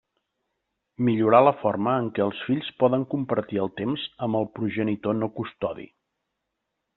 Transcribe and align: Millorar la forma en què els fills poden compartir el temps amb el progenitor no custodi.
Millorar 1.09 1.41
la 1.47 1.51
forma 1.59 1.93
en 2.03 2.07
què 2.15 2.23
els 2.25 2.39
fills 2.47 2.71
poden 2.85 3.03
compartir 3.11 3.61
el 3.67 3.71
temps 3.83 4.07
amb 4.29 4.41
el 4.41 4.49
progenitor 4.57 5.21
no 5.23 5.31
custodi. 5.37 5.87